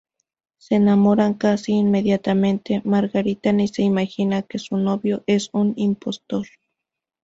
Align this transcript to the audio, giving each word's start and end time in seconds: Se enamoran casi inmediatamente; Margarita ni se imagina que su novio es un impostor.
Se 0.57 0.73
enamoran 0.73 1.35
casi 1.35 1.73
inmediatamente; 1.73 2.81
Margarita 2.83 3.51
ni 3.53 3.67
se 3.67 3.83
imagina 3.83 4.41
que 4.41 4.57
su 4.57 4.75
novio 4.77 5.23
es 5.27 5.51
un 5.53 5.73
impostor. 5.75 6.47